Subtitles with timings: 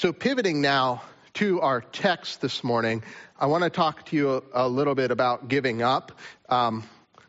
[0.00, 1.02] So, pivoting now
[1.34, 3.02] to our text this morning,
[3.38, 6.12] I want to talk to you a, a little bit about giving up.
[6.48, 6.84] Um,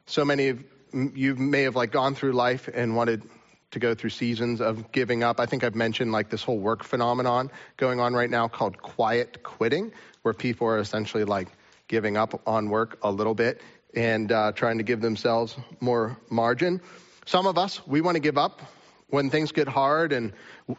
[0.06, 0.64] so many of
[0.94, 3.24] you may have like gone through life and wanted
[3.72, 5.42] to go through seasons of giving up.
[5.42, 9.44] I think I've mentioned like this whole work phenomenon going on right now called quiet
[9.44, 9.92] quitting,
[10.22, 11.50] where people are essentially like
[11.90, 13.62] giving up on work a little bit
[13.96, 16.80] and uh, trying to give themselves more margin.
[17.26, 18.62] Some of us, we want to give up
[19.12, 20.34] when things get hard, and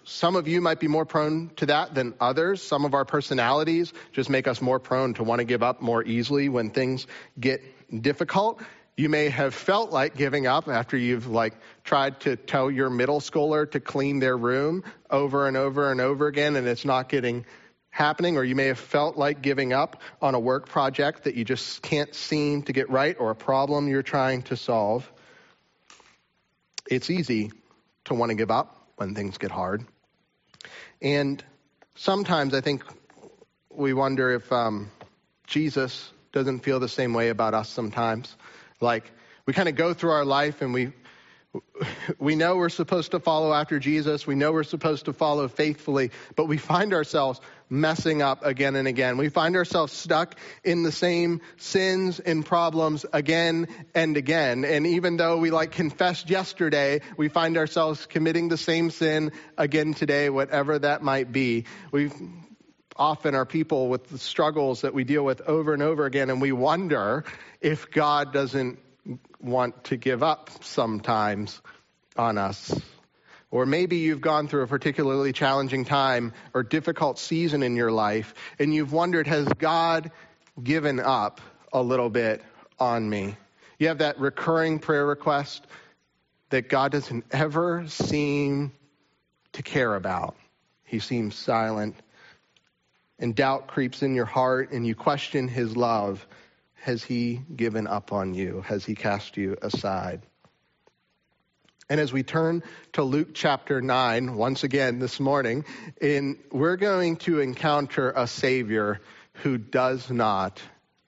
[0.05, 2.63] some of you might be more prone to that than others.
[2.63, 6.03] Some of our personalities just make us more prone to want to give up more
[6.03, 7.07] easily when things
[7.39, 7.63] get
[8.03, 8.61] difficult.
[8.97, 11.55] You may have felt like giving up after you've like
[11.85, 16.27] tried to tell your middle schooler to clean their room over and over and over
[16.27, 17.47] again and it's not getting
[17.89, 21.45] happening or you may have felt like giving up on a work project that you
[21.45, 25.11] just can't seem to get right or a problem you're trying to solve.
[26.91, 27.51] It's easy
[28.13, 29.85] to want to give up when things get hard.
[31.01, 31.43] And
[31.95, 32.85] sometimes I think
[33.71, 34.91] we wonder if um,
[35.47, 38.35] Jesus doesn't feel the same way about us sometimes.
[38.81, 39.11] Like
[39.47, 40.93] we kind of go through our life and we
[42.19, 44.27] we know we're supposed to follow after Jesus.
[44.27, 48.89] We know we're supposed to follow faithfully, but we find ourselves messing up again and
[48.89, 49.17] again.
[49.19, 54.65] We find ourselves stuck in the same sins and problems again and again.
[54.65, 59.95] And even though we like confessed yesterday, we find ourselves committing the same sin again
[59.95, 61.65] today, whatever that might be.
[61.91, 62.11] We
[62.97, 66.41] often are people with the struggles that we deal with over and over again, and
[66.41, 67.25] we wonder
[67.61, 68.79] if God doesn't
[69.41, 71.61] want to give up sometimes
[72.17, 72.79] on us.
[73.51, 78.35] Or maybe you've gone through a particularly challenging time or difficult season in your life,
[78.59, 80.11] and you've wondered, has God
[80.63, 81.41] given up
[81.73, 82.43] a little bit
[82.79, 83.37] on me?
[83.79, 85.67] You have that recurring prayer request
[86.51, 88.73] that God doesn't ever seem
[89.53, 90.37] to care about.
[90.85, 91.97] He seems silent.
[93.19, 96.27] And doubt creeps in your heart, and you question his love
[96.83, 98.61] has he given up on you?
[98.67, 100.21] Has he cast you aside?
[101.89, 105.65] And as we turn to Luke chapter 9, once again this morning,
[106.01, 109.01] in, we're going to encounter a Savior
[109.35, 110.61] who does not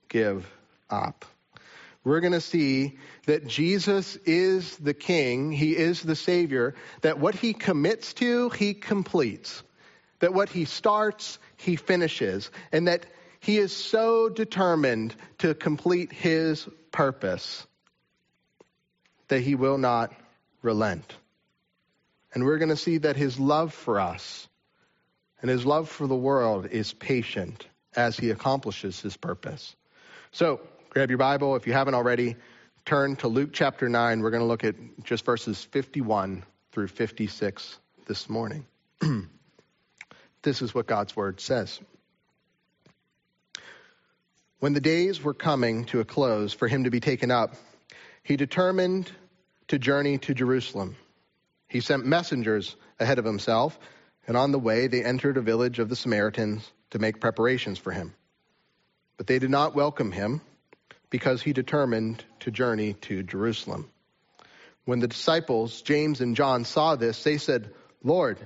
[0.09, 0.49] give
[0.89, 1.25] up.
[2.05, 2.97] We're going to see
[3.27, 8.75] that Jesus is the King, He is the Savior, that what He commits to, He
[8.75, 9.65] completes,
[10.21, 13.07] that what He starts, He finishes, and that
[13.45, 17.67] he is so determined to complete his purpose
[19.29, 20.15] that he will not
[20.63, 21.15] relent.
[22.33, 24.49] And we're going to see that his love for us
[25.43, 29.77] and his love for the world is patient as he accomplishes his purpose.
[30.33, 31.55] So, grab your Bible.
[31.55, 32.37] If you haven't already,
[32.87, 34.21] turn to Luke chapter 9.
[34.21, 34.75] We're going to look at
[35.05, 38.65] just verses 51 through 56 this morning.
[40.43, 41.79] this is what God's word says.
[44.65, 47.55] When the days were coming to a close for him to be taken up,
[48.23, 49.13] he determined
[49.69, 50.97] to journey to Jerusalem.
[51.69, 53.79] He sent messengers ahead of himself,
[54.27, 57.93] and on the way they entered a village of the Samaritans to make preparations for
[57.93, 58.15] him.
[59.19, 60.41] But they did not welcome him
[61.11, 63.91] because he determined to journey to Jerusalem.
[64.87, 68.39] When the disciples, James and John, saw this, they said, Lord,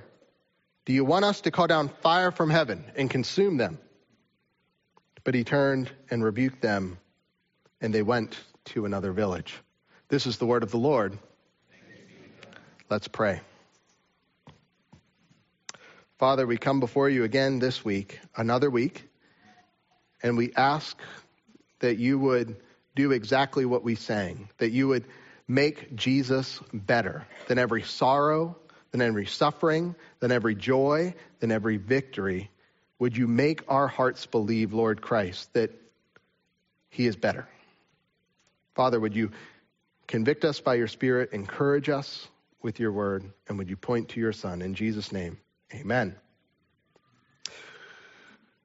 [0.83, 3.79] do you want us to call down fire from heaven and consume them?
[5.29, 6.97] But he turned and rebuked them,
[7.81, 8.35] and they went
[8.65, 9.53] to another village.
[10.07, 11.19] This is the word of the Lord.
[12.89, 13.39] Let's pray.
[16.17, 19.07] Father, we come before you again this week, another week,
[20.23, 20.97] and we ask
[21.77, 22.55] that you would
[22.95, 25.05] do exactly what we sang, that you would
[25.47, 28.57] make Jesus better than every sorrow,
[28.89, 32.49] than every suffering, than every joy, than every victory
[32.99, 35.71] would you make our hearts believe, Lord Christ, that
[36.89, 37.47] He is better?
[38.75, 39.31] Father, would you
[40.07, 42.27] convict us by your Spirit, encourage us
[42.61, 44.61] with your word, and would you point to your Son?
[44.61, 45.37] In Jesus' name,
[45.73, 46.15] amen.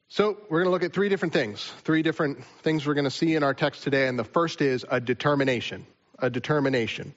[0.08, 3.10] So, we're going to look at three different things, three different things we're going to
[3.10, 4.06] see in our text today.
[4.06, 5.86] And the first is a determination.
[6.20, 7.14] A determination.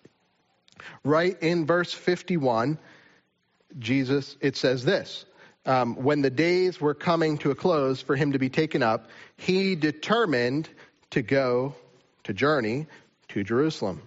[1.04, 2.80] Right in verse 51,
[3.78, 5.25] Jesus, it says this
[5.68, 9.10] um, when the days were coming to a close for him to be taken up,
[9.36, 10.68] he determined
[11.12, 11.75] to go
[12.24, 12.88] to journey
[13.30, 14.02] to Jerusalem.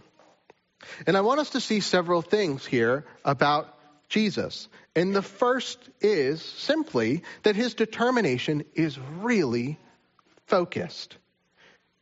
[1.06, 3.76] And I want us to see several things here about
[4.08, 4.68] Jesus.
[4.96, 9.78] And the first is simply that his determination is really
[10.46, 11.16] focused.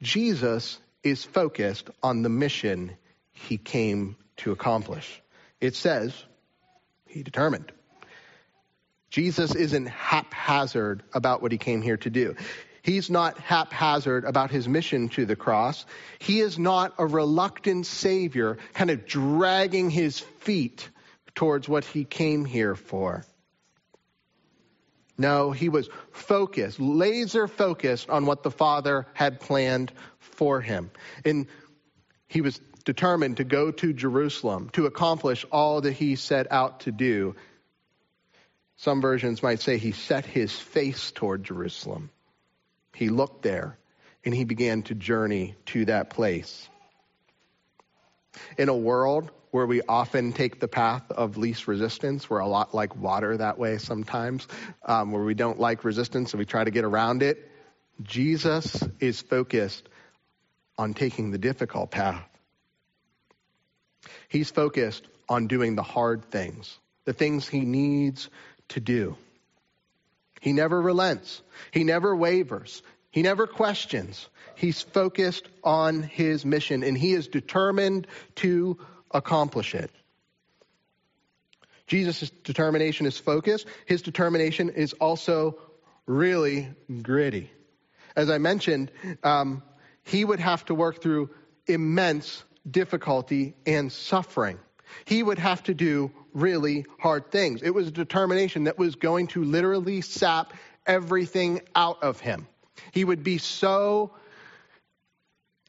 [0.00, 2.96] Jesus is focused on the mission
[3.32, 5.20] he came to accomplish.
[5.61, 6.14] It says
[7.06, 7.72] he determined.
[9.10, 12.37] Jesus isn't haphazard about what he came here to do.
[12.82, 15.84] He's not haphazard about his mission to the cross.
[16.19, 20.88] He is not a reluctant Savior, kind of dragging his feet
[21.34, 23.25] towards what he came here for.
[25.19, 30.90] No, he was focused, laser focused on what the Father had planned for him.
[31.25, 31.49] And
[32.28, 36.93] he was determined to go to Jerusalem to accomplish all that he set out to
[36.93, 37.34] do.
[38.78, 42.10] Some versions might say he set his face toward Jerusalem.
[42.94, 43.76] He looked there
[44.25, 46.69] and he began to journey to that place.
[48.56, 52.72] In a world where we often take the path of least resistance, we're a lot
[52.72, 54.46] like water that way sometimes,
[54.84, 57.50] um, where we don't like resistance and we try to get around it.
[58.02, 59.88] Jesus is focused
[60.76, 62.28] on taking the difficult path.
[64.28, 68.28] He's focused on doing the hard things, the things he needs
[68.68, 69.16] to do.
[70.40, 71.42] He never relents.
[71.72, 72.82] He never wavers.
[73.10, 74.28] He never questions.
[74.54, 78.06] He's focused on his mission and he is determined
[78.36, 78.78] to
[79.10, 79.90] accomplish it.
[81.86, 83.66] Jesus' determination is focused.
[83.86, 85.58] His determination is also
[86.06, 86.68] really
[87.02, 87.50] gritty.
[88.14, 88.90] As I mentioned,
[89.22, 89.62] um,
[90.04, 91.30] he would have to work through
[91.66, 94.58] immense difficulty and suffering.
[95.04, 96.10] He would have to do
[96.40, 97.62] really hard things.
[97.62, 100.52] It was a determination that was going to literally sap
[100.87, 102.46] everything out of him.
[102.93, 104.12] He would be so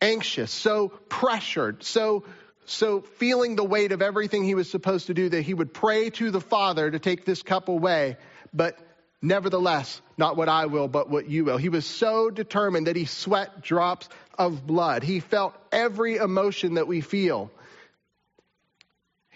[0.02, 2.24] anxious, so pressured, so
[2.66, 6.12] so feeling the weight of everything he was supposed to do that he would pray
[6.12, 8.16] to the Father to take this cup away,
[8.54, 8.78] but
[9.22, 11.58] nevertheless, not what I will, but what you will.
[11.58, 14.08] He was so determined that he sweat drops
[14.38, 15.04] of blood.
[15.04, 17.52] He felt every emotion that we feel.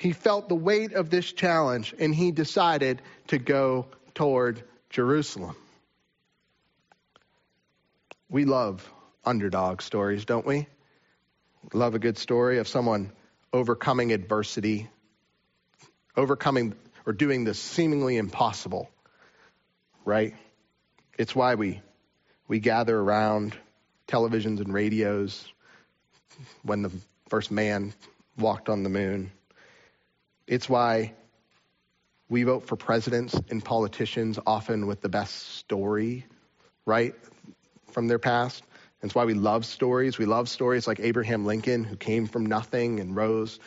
[0.04, 5.56] He felt the weight of this challenge and he decided to go toward Jerusalem.
[8.28, 8.86] We love
[9.24, 10.68] underdog stories, don't we?
[11.72, 13.14] Love a good story of someone
[13.54, 14.90] overcoming adversity,
[16.18, 16.74] overcoming
[17.06, 18.90] or doing the seemingly impossible,
[20.04, 20.36] right?
[21.18, 21.82] It's why we
[22.50, 23.56] we gather around
[24.10, 25.48] televisions and radios
[26.62, 26.92] when the
[27.30, 27.94] first man
[28.38, 29.32] walked on the moon.
[30.48, 31.14] It's why
[32.30, 36.26] we vote for presidents and politicians often with the best story,
[36.86, 37.16] right,
[37.92, 38.64] from their past.
[39.02, 40.18] It's why we love stories.
[40.18, 43.60] We love stories like Abraham Lincoln, who came from nothing and rose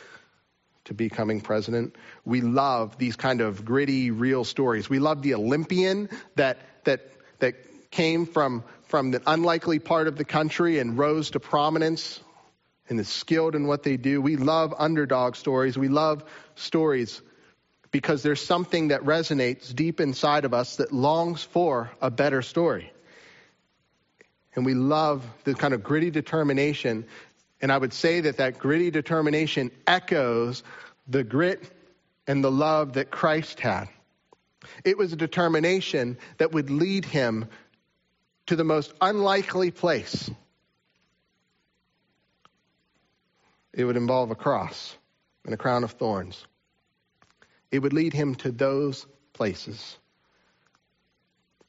[0.86, 1.96] to becoming president.
[2.24, 4.88] We love these kind of gritty, real stories.
[4.88, 10.24] We love the Olympian that that that came from from the unlikely part of the
[10.24, 12.20] country and rose to prominence
[12.88, 14.20] and is skilled in what they do.
[14.20, 15.76] We love underdog stories.
[15.76, 16.24] We love
[16.54, 17.20] stories
[17.90, 22.92] because there's something that resonates deep inside of us that longs for a better story
[24.56, 27.06] and we love the kind of gritty determination.
[27.60, 30.64] And I would say that that gritty determination echoes
[31.06, 31.70] the grit
[32.26, 33.88] and the love that Christ had.
[34.82, 37.48] It was a determination that would lead him
[38.46, 40.28] to the most unlikely place.
[43.76, 44.96] It would involve a cross
[45.44, 46.44] and a crown of thorns.
[47.70, 49.98] It would lead him to those places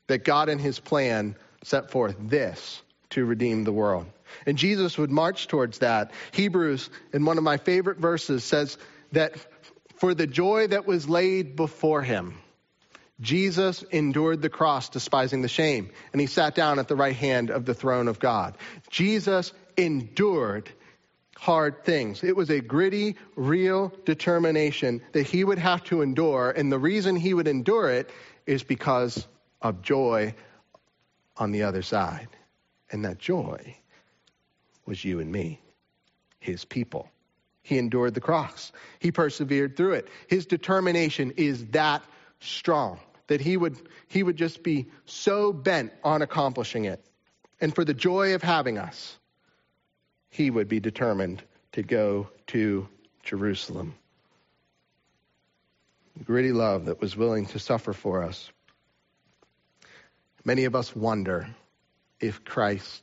[0.08, 4.08] that God in his plan set forth this to redeem the world.
[4.46, 6.12] And Jesus would march towards that.
[6.32, 8.78] Hebrews, in one of my favorite verses, says
[9.12, 9.36] that
[9.98, 12.38] for the joy that was laid before him,
[13.20, 17.50] Jesus endured the cross, despising the shame, and he sat down at the right hand
[17.50, 18.58] of the throne of God.
[18.90, 20.70] Jesus endured
[21.38, 22.24] hard things.
[22.24, 27.16] It was a gritty, real determination that he would have to endure, and the reason
[27.16, 28.10] he would endure it
[28.46, 29.28] is because
[29.62, 30.34] of joy
[31.38, 32.28] on the other side.
[32.92, 33.78] And that joy
[34.86, 35.62] was you and me,
[36.40, 37.10] his people.
[37.62, 38.72] He endured the cross.
[39.00, 40.08] He persevered through it.
[40.28, 42.02] His determination is that
[42.40, 43.78] strong that he would,
[44.08, 47.04] he would just be so bent on accomplishing it.
[47.60, 49.18] And for the joy of having us,
[50.38, 51.42] he would be determined
[51.72, 52.88] to go to
[53.24, 53.96] Jerusalem.
[56.24, 58.52] Gritty love that was willing to suffer for us.
[60.46, 61.50] Many of us wonder
[62.20, 63.02] if Christ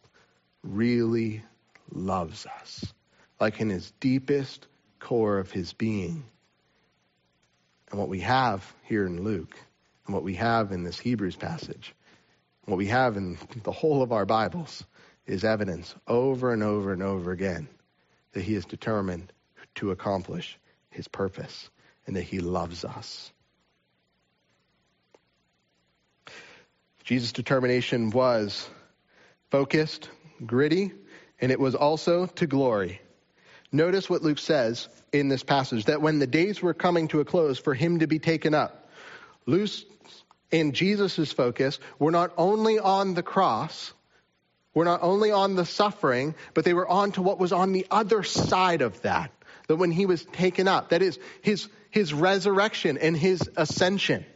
[0.62, 1.42] really
[1.90, 2.94] loves us,
[3.40, 4.68] like in his deepest
[5.00, 6.24] core of his being.
[7.90, 9.56] And what we have here in Luke,
[10.06, 11.96] and what we have in this Hebrews passage,
[12.66, 14.84] what we have in the whole of our Bibles,
[15.26, 17.68] is evidence over and over and over again
[18.32, 19.32] that he is determined
[19.76, 20.58] to accomplish
[20.90, 21.70] his purpose
[22.06, 23.32] and that he loves us.
[27.04, 28.68] Jesus' determination was
[29.50, 30.08] focused,
[30.44, 30.92] gritty,
[31.40, 33.00] and it was also to glory.
[33.72, 37.24] Notice what Luke says in this passage that when the days were coming to a
[37.24, 38.88] close for him to be taken up,
[39.46, 39.70] Luke
[40.52, 43.92] and Jesus' focus were not only on the cross,
[44.74, 47.86] were not only on the suffering, but they were on to what was on the
[47.90, 49.30] other side of that.
[49.68, 54.26] That when he was taken up, that is his, his resurrection and his ascension.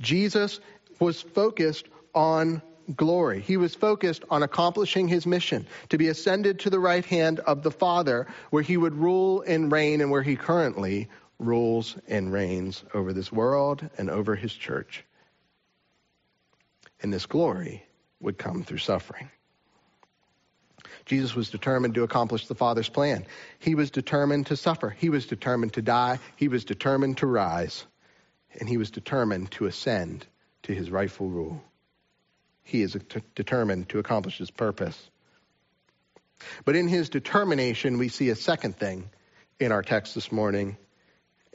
[0.00, 0.60] Jesus
[1.00, 2.60] was focused on
[2.94, 3.40] glory.
[3.40, 7.62] He was focused on accomplishing his mission to be ascended to the right hand of
[7.62, 11.08] the Father, where he would rule and reign, and where he currently
[11.38, 15.04] rules and reigns over this world and over his church.
[17.00, 17.84] And this glory
[18.20, 19.30] would come through suffering.
[21.08, 23.26] Jesus was determined to accomplish the Father's plan.
[23.58, 24.90] He was determined to suffer.
[24.90, 26.18] He was determined to die.
[26.36, 27.84] He was determined to rise.
[28.60, 30.26] And he was determined to ascend
[30.64, 31.62] to his rightful rule.
[32.62, 35.10] He is t- determined to accomplish his purpose.
[36.66, 39.08] But in his determination, we see a second thing
[39.58, 40.76] in our text this morning,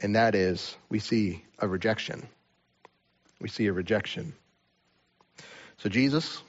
[0.00, 2.26] and that is we see a rejection.
[3.40, 4.34] We see a rejection.
[5.78, 6.42] So Jesus,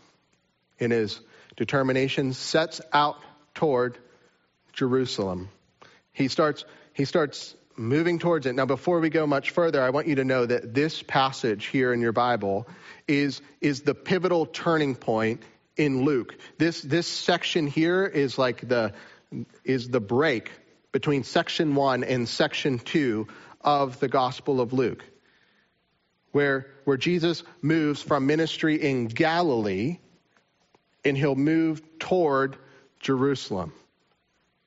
[0.80, 1.20] in his
[1.56, 3.18] determination, sets out
[3.54, 3.98] toward
[4.74, 5.50] Jerusalem.
[6.12, 8.56] He starts, he starts moving towards it.
[8.56, 11.94] Now, before we go much further, I want you to know that this passage here
[11.94, 12.68] in your Bible
[13.08, 15.42] is, is the pivotal turning point
[15.76, 16.36] in Luke.
[16.58, 18.94] This, this section here is like the,
[19.64, 20.52] is the break
[20.92, 23.28] between section one and section two
[23.60, 25.04] of the Gospel of Luke,
[26.32, 29.98] where, where Jesus moves from ministry in Galilee
[31.06, 32.58] and he'll move toward
[33.00, 33.72] Jerusalem.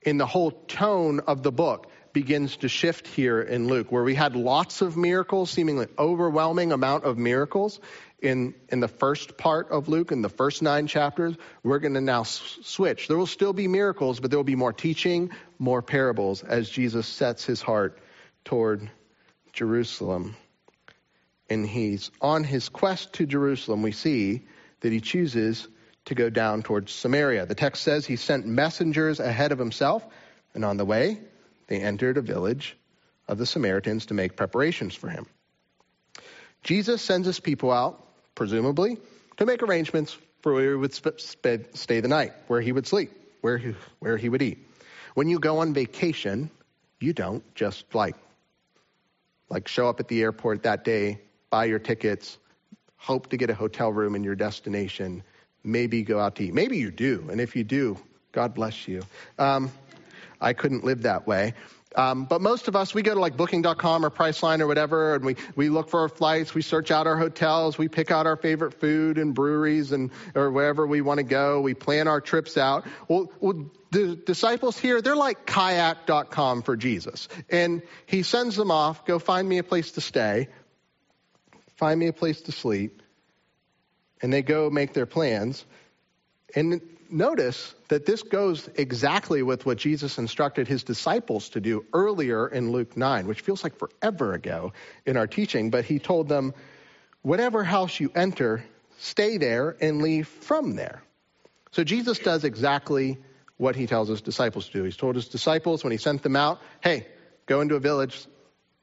[0.06, 4.14] And the whole tone of the book, begins to shift here in Luke, where we
[4.14, 7.78] had lots of miracles, seemingly overwhelming amount of miracles
[8.20, 11.36] in, in the first part of Luke, in the first nine chapters.
[11.62, 13.06] We're going to now s- switch.
[13.06, 15.30] There will still be miracles, but there will be more teaching,
[15.60, 18.00] more parables as Jesus sets his heart
[18.44, 18.90] toward
[19.52, 20.34] Jerusalem.
[21.48, 23.82] And he's on his quest to Jerusalem.
[23.82, 24.46] We see
[24.80, 25.68] that he chooses
[26.08, 27.46] to go down towards Samaria.
[27.46, 30.04] The text says he sent messengers ahead of himself,
[30.54, 31.18] and on the way,
[31.66, 32.76] they entered a village
[33.28, 35.26] of the Samaritans to make preparations for him.
[36.62, 38.02] Jesus sends his people out,
[38.34, 38.96] presumably,
[39.36, 42.86] to make arrangements for where he would sp- sp- stay the night, where he would
[42.86, 43.12] sleep,
[43.42, 44.66] where he, where he would eat.
[45.14, 46.50] When you go on vacation,
[47.00, 48.16] you don't just like
[49.50, 52.36] like show up at the airport that day, buy your tickets,
[52.96, 55.22] hope to get a hotel room in your destination,
[55.68, 56.54] maybe go out to eat.
[56.54, 57.98] Maybe you do, and if you do,
[58.32, 59.02] God bless you.
[59.38, 59.70] Um,
[60.40, 61.54] I couldn't live that way.
[61.96, 65.24] Um, but most of us, we go to like booking.com or Priceline or whatever, and
[65.24, 68.36] we, we look for our flights, we search out our hotels, we pick out our
[68.36, 72.56] favorite food and breweries and or wherever we want to go, we plan our trips
[72.56, 72.86] out.
[73.08, 77.28] Well, well, the disciples here, they're like kayak.com for Jesus.
[77.48, 80.48] And he sends them off, go find me a place to stay,
[81.76, 83.02] find me a place to sleep,
[84.22, 85.64] and they go make their plans.
[86.54, 92.48] And notice that this goes exactly with what Jesus instructed his disciples to do earlier
[92.48, 94.72] in Luke 9, which feels like forever ago
[95.06, 95.70] in our teaching.
[95.70, 96.54] But he told them,
[97.22, 98.64] whatever house you enter,
[98.98, 101.02] stay there and leave from there.
[101.72, 103.18] So Jesus does exactly
[103.56, 104.84] what he tells his disciples to do.
[104.84, 107.06] He's told his disciples when he sent them out, hey,
[107.46, 108.26] go into a village,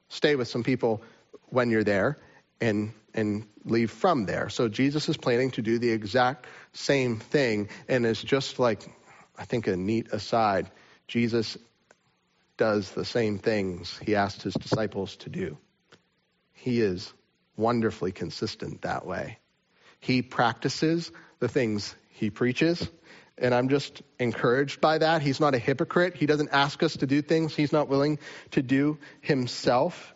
[0.08, 1.02] stay with some people
[1.48, 2.18] when you're there,
[2.60, 4.48] and and leave from there.
[4.48, 8.86] So Jesus is planning to do the exact same thing, and it's just like
[9.38, 10.70] I think a neat aside.
[11.08, 11.56] Jesus
[12.56, 15.58] does the same things he asked his disciples to do.
[16.52, 17.12] He is
[17.56, 19.38] wonderfully consistent that way.
[20.00, 22.88] He practices the things he preaches.
[23.38, 25.20] And I'm just encouraged by that.
[25.20, 26.16] He's not a hypocrite.
[26.16, 28.18] He doesn't ask us to do things he's not willing
[28.52, 30.14] to do himself.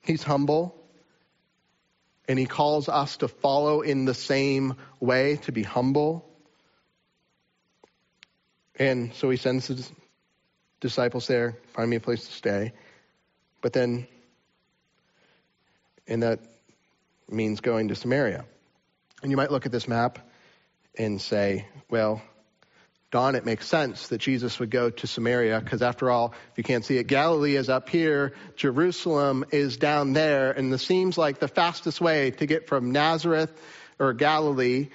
[0.00, 0.74] He's humble.
[2.28, 6.28] And he calls us to follow in the same way, to be humble.
[8.78, 9.90] And so he sends his
[10.80, 12.72] disciples there, find me a place to stay.
[13.60, 14.06] But then,
[16.06, 16.40] and that
[17.28, 18.44] means going to Samaria.
[19.22, 20.18] And you might look at this map
[20.96, 22.22] and say, well,
[23.10, 26.62] Don, it makes sense that Jesus would go to Samaria because, after all, if you
[26.62, 31.40] can't see it, Galilee is up here, Jerusalem is down there, and it seems like
[31.40, 33.50] the fastest way to get from Nazareth
[33.98, 34.90] or Galilee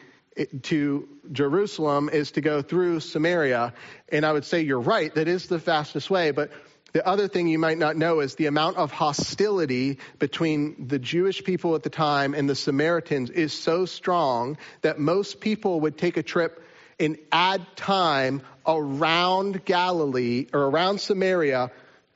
[0.63, 3.73] to Jerusalem is to go through Samaria.
[4.09, 6.51] And I would say you're right, that is the fastest way, but
[6.95, 11.43] The other thing you might not know is the amount of hostility between the Jewish
[11.43, 16.15] people at the time and the Samaritans is so strong that most people would take
[16.15, 16.63] a trip
[16.99, 21.71] and add time around Galilee or around Samaria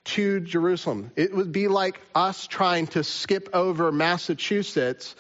[0.05, 1.11] to Jerusalem.
[1.15, 5.15] It would be like us trying to skip over Massachusetts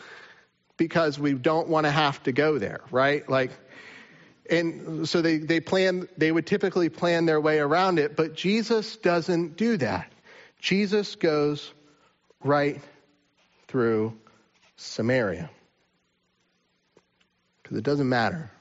[0.77, 3.27] because we don't want to have to go there, right?
[3.29, 3.51] Like,
[4.49, 8.95] and so they, they plan, they would typically plan their way around it, but Jesus
[8.95, 10.11] doesn't do that.
[10.59, 11.71] Jesus goes
[12.43, 12.81] right
[13.67, 14.17] through
[14.77, 15.49] Samaria.
[17.61, 18.51] Because it doesn't matter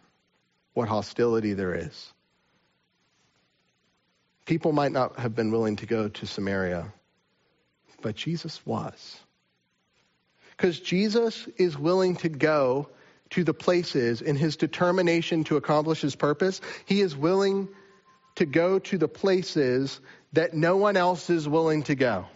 [0.79, 2.13] what hostility there is.
[4.47, 6.93] People might not have been willing to go to Samaria,
[8.01, 9.19] but Jesus was.
[10.57, 12.89] Because Jesus is willing to go
[13.31, 16.61] to the places in his determination to accomplish his purpose.
[16.87, 17.69] He is willing
[18.37, 20.01] to go to the places
[20.33, 22.27] that no one else is willing to go.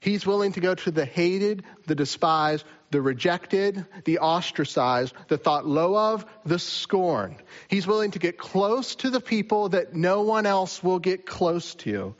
[0.00, 5.66] He's willing to go to the hated, the despised, the rejected, the ostracized, the thought
[5.66, 7.36] low of, the scorned.
[7.68, 11.74] He's willing to get close to the people that no one else will get close
[11.76, 12.14] to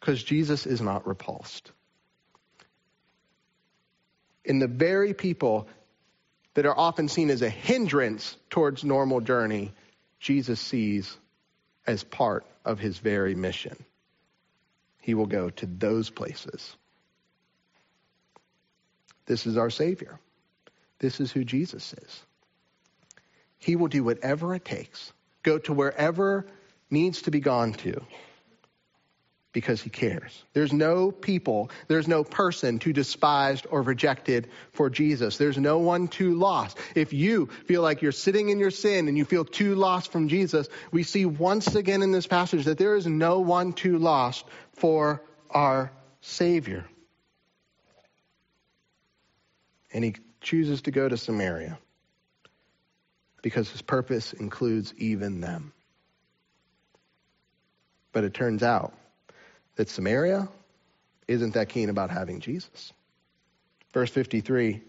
[0.00, 1.72] because Jesus is not repulsed
[4.44, 5.68] in the very people
[6.54, 9.72] that are often seen as a hindrance towards normal journey,
[10.20, 11.16] Jesus sees
[11.86, 13.76] as part of his very mission.
[15.04, 16.76] He will go to those places.
[19.26, 20.18] This is our Savior.
[20.98, 22.22] This is who Jesus is.
[23.58, 26.46] He will do whatever it takes, go to wherever
[26.90, 28.02] needs to be gone to
[29.54, 30.44] because he cares.
[30.52, 35.38] There's no people, there's no person too despised or rejected for Jesus.
[35.38, 36.76] There's no one too lost.
[36.94, 40.28] If you feel like you're sitting in your sin and you feel too lost from
[40.28, 44.44] Jesus, we see once again in this passage that there is no one too lost
[44.74, 46.84] for our Savior.
[49.92, 51.78] And he chooses to go to Samaria
[53.40, 55.72] because his purpose includes even them.
[58.12, 58.94] But it turns out
[59.76, 60.48] that Samaria
[61.26, 62.92] isn't that keen about having Jesus.
[63.92, 64.82] Verse 53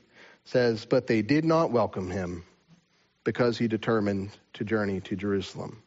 [0.46, 2.44] says, But they did not welcome him
[3.24, 5.82] because he determined to journey to Jerusalem.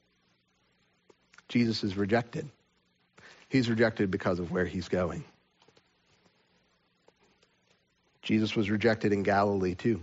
[1.49, 2.49] Jesus is rejected.
[3.49, 5.25] He's rejected because of where he's going.
[8.23, 10.03] Jesus was rejected in Galilee too,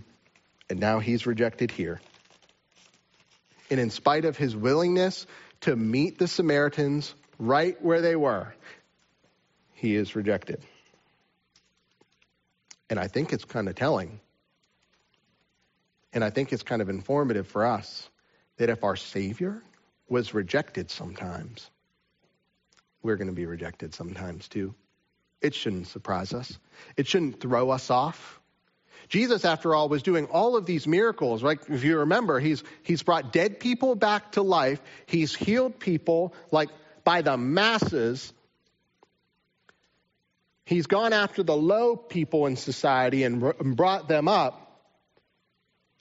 [0.70, 2.02] and now he's rejected here.
[3.70, 5.28] And in spite of his willingness
[5.62, 8.56] to meet the Samaritans right where they were,
[9.76, 10.62] he is rejected.
[12.90, 14.20] And I think it's kind of telling.
[16.14, 18.10] And I think it's kind of informative for us
[18.58, 19.62] that if our Savior
[20.08, 21.70] was rejected sometimes,
[23.04, 24.74] we're going to be rejected sometimes too.
[25.42, 26.58] It shouldn't surprise us.
[26.96, 28.40] It shouldn't throw us off.
[29.10, 31.60] Jesus, after all, was doing all of these miracles, right?
[31.70, 34.82] If you remember, he's, he's brought dead people back to life.
[35.06, 36.70] He's healed people like
[37.04, 38.34] by the masses.
[40.66, 44.82] He's gone after the low people in society and, brought them up,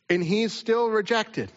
[0.09, 1.53] and he's still rejected.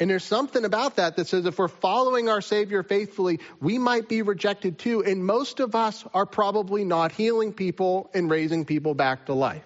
[0.00, 4.08] And there's something about that that says if we're following our Savior faithfully, we might
[4.08, 5.04] be rejected too.
[5.04, 9.64] And most of us are probably not healing people and raising people back to life.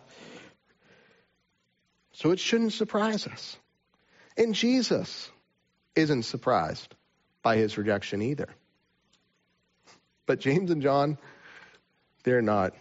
[2.12, 3.56] So it shouldn't surprise us.
[4.36, 5.30] And Jesus
[5.94, 6.94] isn't surprised
[7.42, 8.48] by his rejection either.
[10.28, 11.16] But James and John,
[12.22, 12.74] they're not,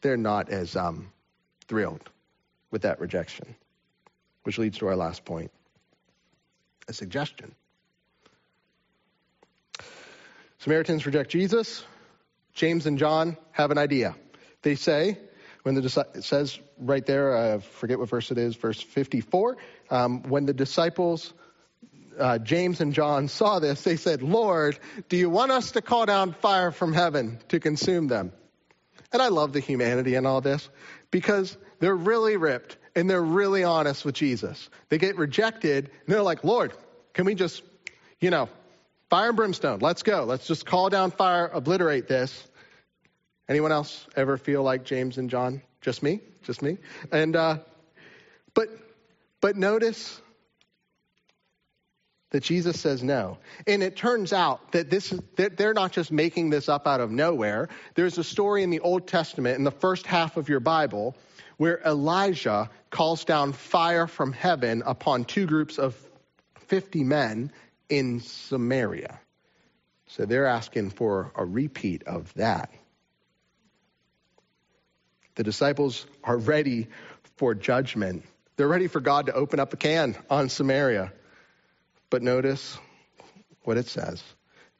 [0.00, 1.12] they're not as um,
[1.68, 2.08] thrilled
[2.70, 3.54] with that rejection,
[4.44, 5.50] which leads to our last point
[6.88, 7.54] a suggestion.
[10.60, 11.84] Samaritans reject Jesus.
[12.54, 14.16] James and John have an idea.
[14.62, 15.18] They say,
[15.64, 19.58] when the it says right there, I forget what verse it is, verse 54,
[19.90, 21.34] um, when the disciples
[22.18, 26.06] uh, James and John saw this, they said, Lord, do you want us to call
[26.06, 28.32] down fire from heaven to consume them?
[29.12, 30.68] And I love the humanity in all this
[31.10, 34.68] because they're really ripped and they're really honest with Jesus.
[34.88, 36.72] They get rejected and they're like, Lord,
[37.14, 37.62] can we just,
[38.20, 38.48] you know,
[39.08, 40.24] fire and brimstone, let's go.
[40.24, 42.46] Let's just call down fire, obliterate this.
[43.48, 45.62] Anyone else ever feel like James and John?
[45.80, 46.20] Just me?
[46.42, 46.78] Just me?
[47.10, 47.58] And, uh,
[48.54, 48.68] but,
[49.40, 50.20] but notice
[52.30, 53.38] that Jesus says no.
[53.66, 57.10] And it turns out that this that they're not just making this up out of
[57.10, 57.68] nowhere.
[57.94, 61.16] There's a story in the Old Testament in the first half of your Bible
[61.56, 65.94] where Elijah calls down fire from heaven upon two groups of
[66.68, 67.52] 50 men
[67.88, 69.20] in Samaria.
[70.06, 72.72] So they're asking for a repeat of that.
[75.34, 76.88] The disciples are ready
[77.36, 78.24] for judgment.
[78.56, 81.12] They're ready for God to open up a can on Samaria.
[82.10, 82.76] But notice
[83.62, 84.22] what it says.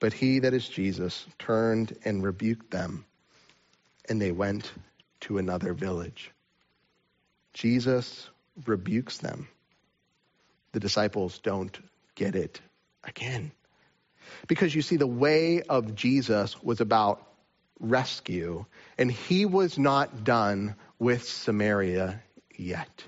[0.01, 3.05] But he that is Jesus turned and rebuked them,
[4.09, 4.73] and they went
[5.21, 6.33] to another village.
[7.53, 8.29] Jesus
[8.67, 9.49] rebukes them.
[10.73, 11.79] The disciples don't
[12.15, 12.61] get it
[13.05, 13.53] again.
[14.47, 17.27] Because you see, the way of Jesus was about
[17.79, 18.65] rescue,
[18.99, 22.23] and he was not done with Samaria
[22.57, 23.05] yet.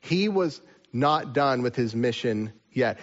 [0.00, 0.60] He was
[0.92, 2.98] not done with his mission yet.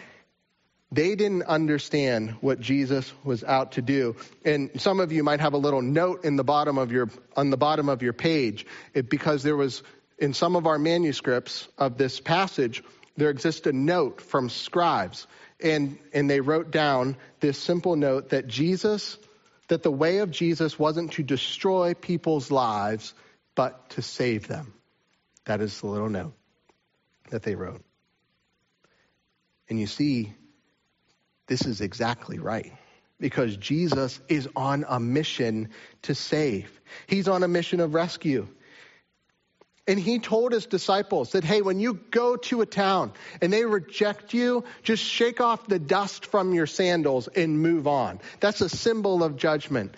[0.92, 4.16] They didn't understand what Jesus was out to do.
[4.44, 7.52] And some of you might have a little note in the bottom of your, on
[7.52, 9.84] the bottom of your page, it, because there was,
[10.18, 12.84] in some of our manuscripts of this passage,
[13.18, 15.28] there exists a note from scribes.
[15.62, 19.18] And, and they wrote down this simple note that Jesus,
[19.68, 23.14] that the way of Jesus wasn't to destroy people's lives,
[23.54, 24.74] but to save them.
[25.46, 26.34] That is the little note
[27.30, 27.84] that they wrote.
[29.70, 30.34] And you see,
[31.50, 32.72] this is exactly right.
[33.20, 35.70] Because Jesus is on a mission
[36.04, 36.80] to save.
[37.08, 38.48] He's on a mission of rescue.
[39.86, 43.66] And he told his disciples that, hey, when you go to a town and they
[43.66, 48.22] reject you, just shake off the dust from your sandals and move on.
[48.40, 49.98] That's a symbol of judgment.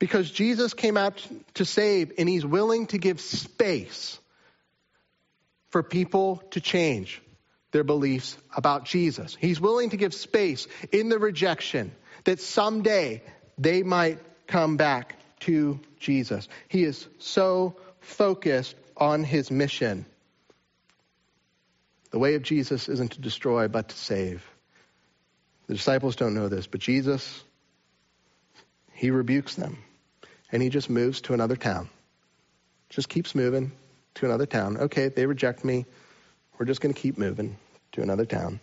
[0.00, 4.18] Because Jesus came out to save and he's willing to give space
[5.70, 7.22] for people to change
[7.70, 9.36] their beliefs about Jesus.
[9.38, 11.92] He's willing to give space in the rejection
[12.24, 13.22] that someday
[13.58, 16.48] they might come back to Jesus.
[16.68, 20.06] He is so focused on his mission.
[22.10, 24.44] The way of Jesus isn't to destroy, but to save.
[25.66, 27.42] The disciples don't know this, but Jesus,
[28.92, 29.78] he rebukes them
[30.50, 31.90] and he just moves to another town.
[32.88, 33.72] Just keeps moving
[34.14, 34.78] to another town.
[34.78, 35.84] Okay, they reject me.
[36.58, 37.56] We're just going to keep moving
[37.92, 38.60] to another town.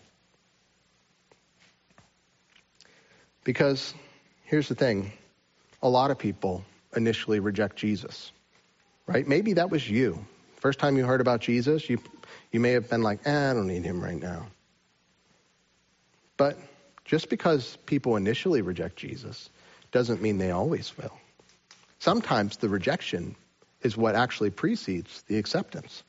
[3.43, 3.93] Because
[4.43, 5.11] here's the thing
[5.81, 8.31] a lot of people initially reject Jesus
[9.07, 9.27] right?
[9.27, 10.25] Maybe that was you.
[10.57, 11.99] First time you heard about Jesus, you,
[12.51, 14.47] you may have been like, eh, I don't need him right now.
[16.37, 16.57] But
[17.05, 19.49] just because people initially reject Jesus
[19.91, 21.13] doesn't mean they always will.
[21.99, 23.35] Sometimes the rejection
[23.81, 26.03] is what actually precedes the acceptance.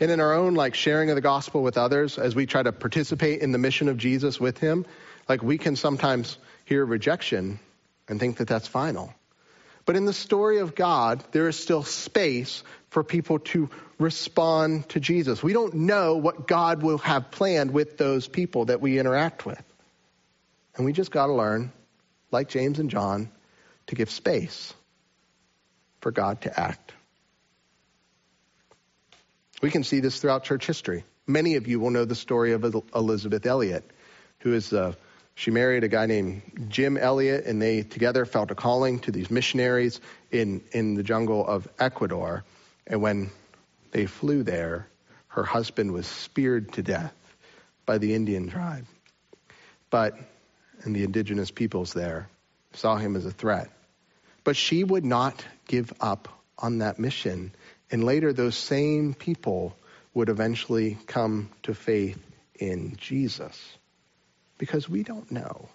[0.00, 2.72] And in our own like sharing of the gospel with others as we try to
[2.72, 4.86] participate in the mission of Jesus with him,
[5.28, 7.60] like we can sometimes hear rejection
[8.08, 9.14] and think that that's final.
[9.84, 15.00] But in the story of God, there is still space for people to respond to
[15.00, 15.42] Jesus.
[15.42, 19.62] We don't know what God will have planned with those people that we interact with.
[20.76, 21.72] And we just got to learn,
[22.30, 23.30] like James and John,
[23.86, 24.74] to give space
[26.00, 26.92] for God to act.
[29.60, 31.04] We can see this throughout church history.
[31.26, 33.90] Many of you will know the story of Elisabeth Elliot,
[34.40, 34.96] who is the
[35.38, 39.30] she married a guy named Jim Elliot, and they together felt a calling to these
[39.30, 40.00] missionaries
[40.32, 42.42] in, in the jungle of Ecuador.
[42.88, 43.30] And when
[43.92, 44.88] they flew there,
[45.28, 47.14] her husband was speared to death
[47.86, 48.84] by the Indian tribe.
[49.90, 50.18] But,
[50.82, 52.28] and the indigenous peoples there
[52.72, 53.70] saw him as a threat.
[54.42, 57.52] But she would not give up on that mission.
[57.90, 59.76] And later, those same people
[60.14, 62.18] would eventually come to faith
[62.58, 63.56] in Jesus
[64.58, 65.68] because we don't know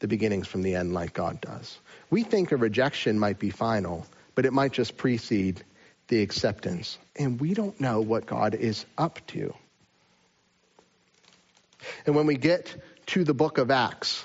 [0.00, 1.78] the beginnings from the end like God does.
[2.10, 5.62] We think a rejection might be final, but it might just precede
[6.08, 6.98] the acceptance.
[7.16, 9.54] And we don't know what God is up to.
[12.04, 12.74] And when we get
[13.06, 14.24] to the book of Acts,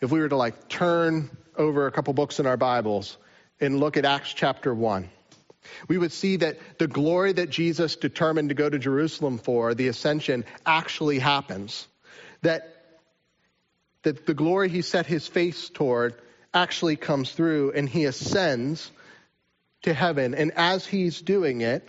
[0.00, 3.16] if we were to like turn over a couple books in our Bibles
[3.60, 5.08] and look at Acts chapter 1,
[5.88, 9.88] we would see that the glory that Jesus determined to go to Jerusalem for, the
[9.88, 11.86] ascension, actually happens.
[12.42, 13.00] That,
[14.02, 16.14] that the glory he set his face toward
[16.52, 18.90] actually comes through and he ascends
[19.82, 20.34] to heaven.
[20.34, 21.86] And as he's doing it,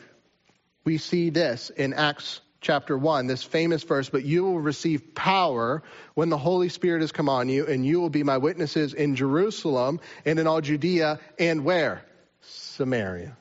[0.84, 5.84] we see this in Acts chapter 1, this famous verse, but you will receive power
[6.14, 9.16] when the Holy Spirit has come on you, and you will be my witnesses in
[9.16, 12.06] Jerusalem and in all Judea and where?
[12.42, 13.36] Samaria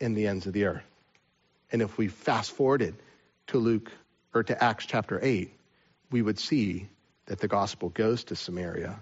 [0.00, 0.82] in the ends of the earth.
[1.70, 2.94] And if we fast forwarded
[3.48, 3.90] to Luke
[4.34, 5.52] or to Acts chapter 8,
[6.10, 6.88] we would see
[7.26, 8.98] that the gospel goes to Samaria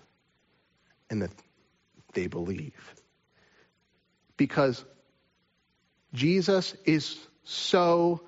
[1.10, 1.30] and that
[2.14, 2.94] they believe.
[4.36, 4.84] Because
[6.12, 8.22] Jesus is so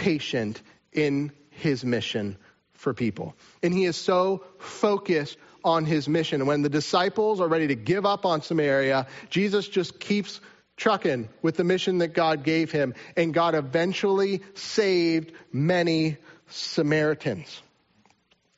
[0.00, 0.60] patient
[0.92, 2.38] in his mission
[2.72, 3.36] for people.
[3.62, 6.46] And he is so focused on his mission.
[6.46, 10.40] When the disciples are ready to give up on Samaria, Jesus just keeps
[10.76, 12.94] trucking with the mission that God gave him.
[13.14, 16.16] And God eventually saved many
[16.48, 17.62] Samaritans.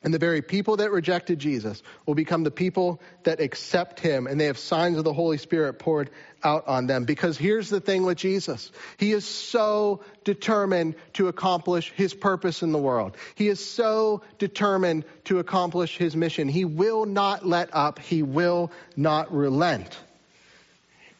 [0.03, 4.39] And the very people that rejected Jesus will become the people that accept him, and
[4.39, 6.09] they have signs of the Holy Spirit poured
[6.43, 7.05] out on them.
[7.05, 12.73] Because here's the thing with Jesus He is so determined to accomplish his purpose in
[12.73, 16.49] the world, He is so determined to accomplish his mission.
[16.49, 19.97] He will not let up, He will not relent,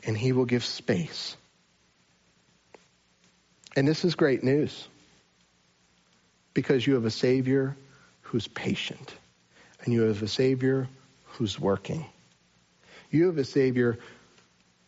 [0.06, 1.38] and He will give space.
[3.78, 4.88] And this is great news
[6.54, 7.78] because you have a Savior
[8.34, 9.14] who's patient,
[9.84, 10.88] and you have a Savior
[11.26, 12.04] who's working.
[13.12, 14.00] You have a Savior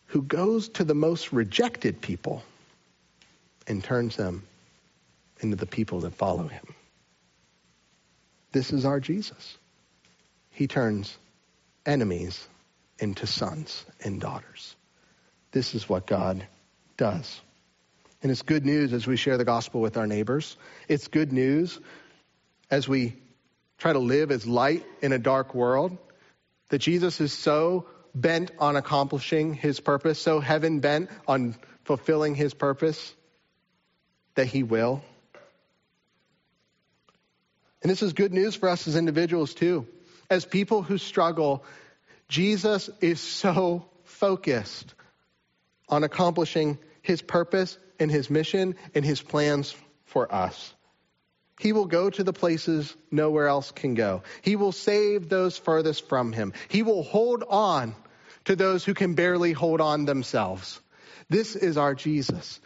[0.07, 2.41] who goes to the most rejected people
[3.67, 4.47] and turns them
[5.41, 6.73] into the people that follow him.
[8.51, 9.59] This is our Jesus.
[10.49, 11.15] He turns
[11.85, 12.47] enemies
[12.97, 14.75] into sons and daughters.
[15.51, 16.47] This is what God
[16.97, 17.39] does.
[18.23, 20.57] And it's good news as we share the gospel with our neighbors.
[20.87, 21.79] It's good news
[22.71, 23.13] as we
[23.85, 25.95] try to live as light in a dark world,
[26.69, 32.51] that Jesus is so bent on accomplishing his purpose, so heaven bent on fulfilling his
[32.55, 33.13] purpose,
[34.33, 35.03] that he will.
[37.83, 39.85] And this is good news for us as individuals, too.
[40.31, 41.63] As people who struggle,
[42.27, 44.95] Jesus is so focused
[45.89, 50.73] on accomplishing his purpose and his mission and his plans for us.
[51.59, 54.23] He will go to the places nowhere else can go.
[54.41, 56.53] He will save those furthest from him.
[56.67, 57.95] He will hold on
[58.45, 60.79] to those who can barely hold on themselves.
[61.29, 62.59] This is our Jesus,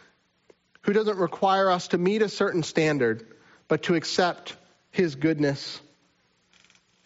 [0.82, 3.26] who doesn't require us to meet a certain standard,
[3.68, 4.56] but to accept
[4.90, 5.80] his goodness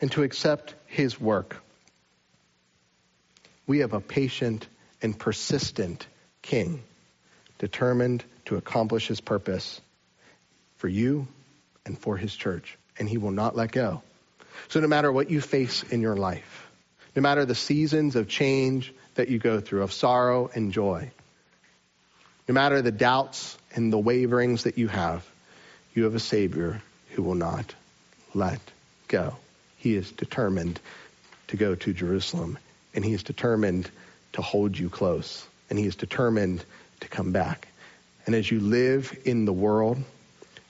[0.00, 1.62] and to accept his work.
[3.66, 4.66] We have a patient
[5.02, 6.06] and persistent
[6.42, 6.82] king,
[7.58, 9.80] determined to accomplish his purpose
[10.76, 11.28] for you
[11.86, 14.02] and for his church, and he will not let go.
[14.68, 16.66] So, no matter what you face in your life,
[17.14, 21.10] no matter the seasons of change that you go through, of sorrow and joy,
[22.48, 25.26] no matter the doubts and the waverings that you have,
[25.94, 27.74] you have a Savior who will not
[28.34, 28.60] let
[29.08, 29.36] go.
[29.78, 30.80] He is determined
[31.48, 32.58] to go to Jerusalem,
[32.94, 33.90] and he is determined
[34.32, 36.64] to hold you close, and he is determined
[37.00, 37.68] to come back.
[38.26, 40.02] And as you live in the world,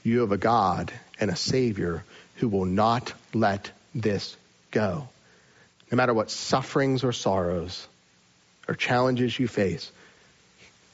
[0.02, 2.04] you have a God and a Savior
[2.36, 4.36] who will not let this
[4.70, 5.08] go.
[5.90, 7.86] No matter what sufferings or sorrows
[8.68, 9.90] or challenges you face,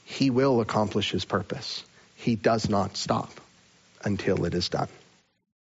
[0.05, 1.83] He will accomplish His purpose.
[2.15, 3.31] He does not stop
[4.03, 4.89] until it is done.